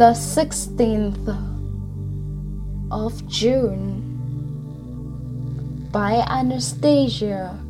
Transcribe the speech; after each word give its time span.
the 0.00 0.12
16th 0.12 1.28
of 2.90 3.28
June 3.28 4.00
by 5.92 6.24
Anastasia 6.26 7.62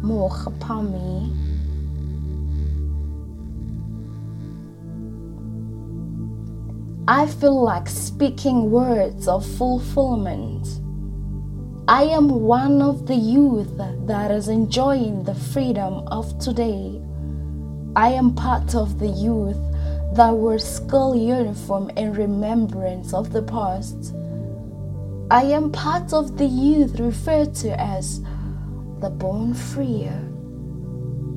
Mochapami. 0.00 1.28
I 7.06 7.26
feel 7.26 7.62
like 7.62 7.86
speaking 7.86 8.70
words 8.70 9.28
of 9.28 9.44
fulfillment. 9.58 10.66
I 11.86 12.04
am 12.04 12.30
one 12.30 12.80
of 12.80 13.06
the 13.06 13.14
youth 13.14 13.76
that 14.06 14.30
is 14.30 14.48
enjoying 14.48 15.24
the 15.24 15.34
freedom 15.34 16.08
of 16.08 16.38
today. 16.38 16.98
I 17.94 18.12
am 18.12 18.34
part 18.34 18.74
of 18.74 18.98
the 18.98 19.08
youth 19.08 19.60
that 20.12 20.30
wear 20.30 20.58
school 20.58 21.14
uniform 21.14 21.90
in 21.90 22.12
remembrance 22.12 23.12
of 23.12 23.32
the 23.32 23.42
past. 23.42 24.14
I 25.30 25.42
am 25.42 25.72
part 25.72 26.12
of 26.12 26.38
the 26.38 26.46
youth 26.46 27.00
referred 27.00 27.54
to 27.56 27.80
as 27.80 28.20
the 29.00 29.10
born 29.10 29.54
freer. 29.54 30.22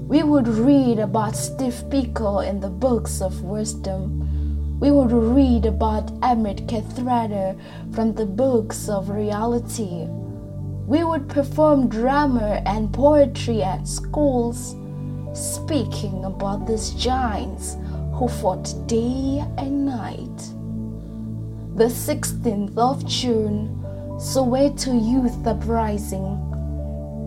We 0.07 0.23
would 0.23 0.47
read 0.47 0.99
about 0.99 1.35
Steve 1.35 1.83
Biko 1.89 2.47
in 2.47 2.59
the 2.59 2.69
books 2.69 3.21
of 3.21 3.43
wisdom. 3.43 4.79
We 4.79 4.91
would 4.91 5.11
read 5.11 5.65
about 5.65 6.11
Ahmed 6.23 6.67
Kathrada 6.67 7.59
from 7.93 8.13
the 8.13 8.25
books 8.25 8.87
of 8.89 9.09
reality. 9.09 10.07
We 10.87 11.03
would 11.03 11.27
perform 11.27 11.89
drama 11.89 12.61
and 12.65 12.93
poetry 12.93 13.61
at 13.61 13.87
schools, 13.87 14.75
speaking 15.33 16.25
about 16.25 16.65
these 16.65 16.91
giants 16.91 17.75
who 18.19 18.27
fought 18.27 18.73
day 18.85 19.41
and 19.57 19.85
night. 19.85 20.37
The 21.77 21.85
16th 21.85 22.77
of 22.77 23.05
June, 23.07 23.81
Soweto 24.19 24.91
Youth 24.91 25.47
Uprising. 25.47 26.35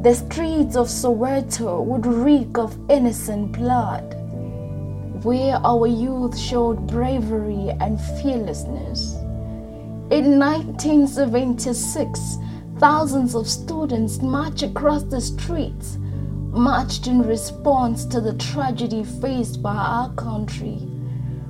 The 0.03 0.15
streets 0.15 0.77
of 0.77 0.89
Soweto 0.89 1.83
would 1.83 2.05
reek 2.05 2.59
of 2.59 2.79
innocent 2.91 3.53
blood, 3.53 4.05
where 5.25 5.57
our 5.65 5.87
youth 5.87 6.39
showed 6.39 6.87
bravery 6.89 7.70
and 7.81 7.98
fearlessness. 8.20 9.15
In 10.11 10.39
1976, 10.39 12.37
thousands 12.77 13.35
of 13.35 13.48
students 13.48 14.20
marched 14.20 14.63
across 14.63 15.05
the 15.05 15.23
streets 15.23 15.97
marched 16.53 17.06
in 17.06 17.22
response 17.22 18.05
to 18.05 18.20
the 18.20 18.34
tragedy 18.34 19.03
faced 19.05 19.62
by 19.62 19.75
our 19.75 20.12
country, 20.14 20.77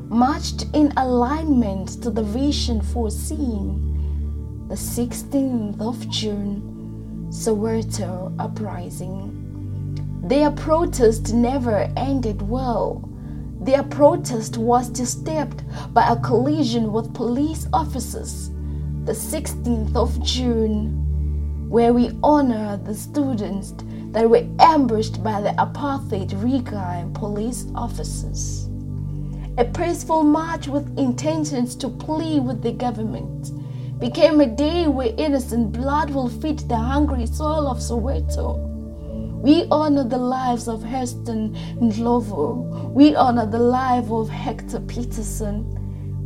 marched 0.09 0.67
in 0.75 0.93
alignment 0.97 2.01
to 2.03 2.09
the 2.09 2.23
vision 2.23 2.81
foreseen. 2.81 4.69
The 4.69 4.77
16th 4.77 5.81
of 5.81 6.09
June, 6.09 7.27
Soweto 7.31 8.33
uprising. 8.39 9.41
Their 10.23 10.53
protest 10.53 11.35
never 11.35 11.93
ended 11.97 12.41
well. 12.41 13.09
Their 13.61 13.83
protest 13.83 14.57
was 14.57 14.89
disturbed 14.89 15.65
by 15.93 16.09
a 16.11 16.21
collision 16.21 16.93
with 16.93 17.13
police 17.13 17.67
officers. 17.73 18.51
The 19.05 19.13
16th 19.13 19.97
of 19.97 20.23
June, 20.23 21.69
where 21.69 21.93
we 21.93 22.17
honor 22.23 22.77
the 22.77 22.95
students 22.95 23.75
that 24.13 24.29
were 24.29 24.47
ambushed 24.59 25.23
by 25.23 25.41
the 25.41 25.51
apartheid 25.51 26.33
and 26.33 27.15
police 27.15 27.67
officers. 27.75 28.69
A 29.59 29.65
peaceful 29.65 30.23
march 30.23 30.69
with 30.69 30.99
intentions 30.99 31.75
to 31.77 31.89
plead 31.89 32.41
with 32.45 32.63
the 32.63 32.73
government 32.73 33.51
became 33.99 34.41
a 34.41 34.47
day 34.47 34.87
where 34.87 35.15
innocent 35.19 35.73
blood 35.73 36.11
will 36.11 36.29
feed 36.29 36.61
the 36.61 36.77
hungry 36.77 37.27
soil 37.27 37.67
of 37.67 37.79
Soweto. 37.79 38.57
We 39.43 39.67
honor 39.71 40.05
the 40.05 40.19
lives 40.19 40.69
of 40.69 40.83
Hastings 40.83 41.57
Ndlovu. 41.81 42.93
We 42.93 43.15
honor 43.15 43.47
the 43.47 43.59
life 43.59 44.11
of 44.11 44.29
Hector 44.29 44.81
Peterson. 44.81 45.67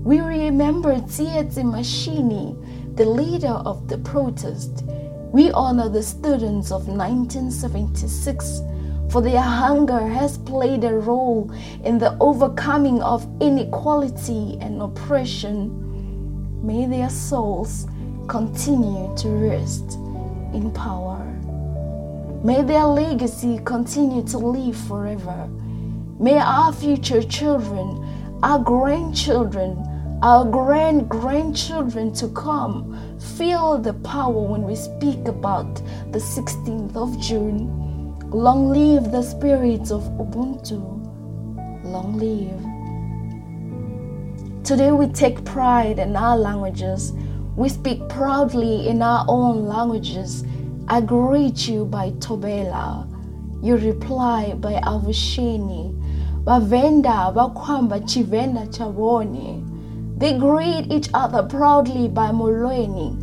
We 0.05 0.21
remember 0.21 0.95
Tsietsi 0.95 1.65
Mashinini, 1.65 2.97
the 2.97 3.07
leader 3.07 3.49
of 3.49 3.89
the 3.89 3.99
protest. 3.99 4.85
We 5.33 5.51
honor 5.53 5.89
the 5.89 6.03
students 6.03 6.71
of 6.71 6.89
1976 6.89 8.63
for 9.11 9.23
their 9.23 9.41
hunger 9.41 10.01
has 10.01 10.37
played 10.37 10.85
a 10.85 10.93
role 10.93 11.51
in 11.85 11.99
the 11.99 12.17
overcoming 12.19 13.01
of 13.03 13.27
inequality 13.41 14.59
and 14.61 14.83
oppression. 14.83 16.67
May 16.67 16.87
their 16.87 17.09
souls 17.09 17.87
continue 18.27 19.15
to 19.17 19.29
rest 19.29 19.93
in 20.53 20.73
power. 20.73 21.25
May 22.43 22.63
their 22.63 22.85
legacy 22.85 23.61
continue 23.65 24.25
to 24.25 24.39
live 24.39 24.77
forever. 24.77 25.49
May 26.19 26.39
our 26.39 26.73
future 26.73 27.23
children, 27.23 28.05
our 28.43 28.59
grandchildren, 28.59 29.83
our 30.23 30.47
grand 30.47 31.09
grandchildren 31.11 32.11
to 32.15 32.29
come 32.29 33.19
feel 33.37 33.77
the 33.77 33.93
power 33.93 34.41
when 34.41 34.63
we 34.63 34.75
speak 34.75 35.29
about 35.29 35.77
the 36.13 36.19
16th 36.19 36.97
of 36.97 37.21
June. 37.21 38.19
Long 38.31 38.71
live 38.71 39.13
the 39.13 39.23
spirits 39.23 39.91
of 39.91 40.03
Ubuntu. 40.19 40.81
Long 41.85 42.17
live. 42.17 42.63
Today 44.65 44.91
we 44.91 45.07
take 45.09 45.45
pride 45.45 45.99
in 45.99 46.17
our 46.17 46.37
languages. 46.37 47.13
We 47.55 47.69
speak 47.69 48.09
proudly 48.09 48.89
in 48.89 49.03
our 49.03 49.25
own 49.29 49.67
languages. 49.67 50.45
I 50.89 51.03
greet 51.03 51.69
you 51.69 51.85
by 51.85 52.13
Tobela. 52.13 53.07
You 53.63 53.77
reply 53.77 54.55
by 54.55 54.75
Avusheni. 54.81 55.93
Bavenda 56.45 57.33
bakwamba 57.35 58.01
chivenda 58.01 58.67
chabone. 58.75 59.76
They 60.17 60.39
greet 60.39 60.91
each 60.91 61.11
other 61.13 61.43
proudly 61.43 62.09
by 62.09 62.31
Molweni. 62.31 63.15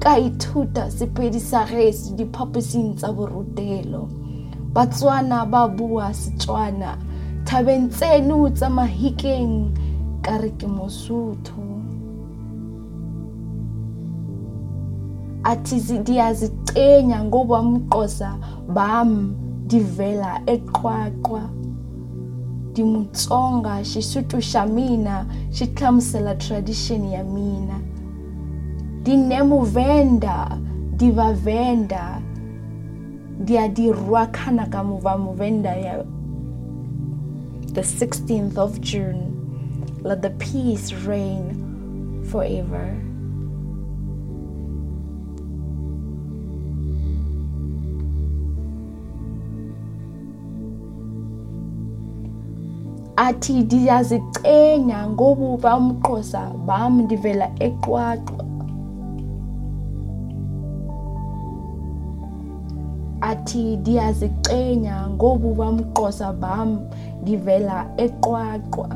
Ka 0.00 0.16
ithuta 0.16 0.90
sepedi 0.90 1.40
sa 1.40 1.64
gesi 1.64 2.12
diphaposing 2.16 2.96
tsa 2.96 3.08
borutelo. 3.08 4.08
Batswana 4.72 5.50
ba 5.50 5.68
bua 5.68 6.12
Setswana. 6.12 6.98
Thabeng 7.44 7.88
tseno 7.88 8.50
tsa 8.54 8.68
mahikeng 8.68 9.72
ka 10.22 10.36
re 10.36 10.50
ke 10.50 10.66
Mosotho. 10.66 11.74
athi 15.44 15.98
ndiyazicenya 15.98 17.24
ngoba 17.24 17.62
mqosa 17.62 18.36
bam 18.68 19.34
ndivela 19.64 20.40
eqwaqwa 20.46 21.42
ndimutsonga 22.74 23.84
xisutu 23.86 24.42
xa 24.42 24.66
mina 24.66 25.26
xi 25.54 25.64
hlamusela 25.76 26.34
tradition 26.34 27.04
ya 27.04 27.22
mina. 27.24 27.78
Ndinemuvenda 29.00 30.58
ndivavenda 30.94 32.20
ndiyadirwa 33.40 34.26
khana 34.26 34.66
ka 34.66 34.84
muva 34.84 35.18
muvenda 35.18 35.76
ya 35.76 36.04
the 37.74 37.82
16th 37.82 38.58
of 38.58 38.80
june. 38.80 39.22
Let 40.02 40.22
the 40.22 40.30
peace 40.30 40.92
reign 41.06 42.24
forever 42.30 43.13
athi 53.28 53.52
ndiyazicenya 53.62 54.98
ngobuba 55.12 55.70
umqosa 55.80 56.42
bam 56.66 56.92
ndivela 57.04 57.46
eqwaqwa 57.66 58.44
athi 63.30 63.76
ndiyazicenya 63.76 64.96
ngobuba 65.14 65.64
umqosa 65.72 66.28
bam 66.42 66.70
ndivela 67.22 67.78
eqwaqwa 68.04 68.88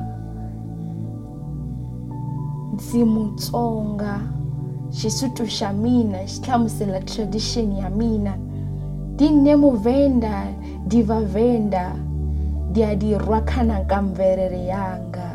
ndzi-mutsonga 2.73 4.15
xisutu 4.97 5.45
xa 5.57 5.69
mina 5.83 6.19
xi 6.31 6.39
hlamusela 6.45 7.01
tradition 7.11 7.69
ya 7.81 7.89
mina 7.91 8.33
ndiyadirwa 12.71 13.41
khana 13.41 13.85
ka 13.85 14.03
yanga. 14.53 15.31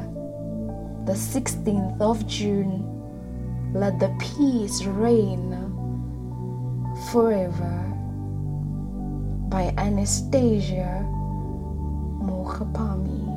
The 1.05 1.13
16th 1.13 1.99
of 1.99 2.25
june 2.27 2.85
let 3.73 3.99
the 3.99 4.09
peace 4.19 4.85
reign 4.85 5.57
forever. 7.11 7.89
By 9.49 9.73
anastasia 9.77 11.05
mokhapami 12.21 13.32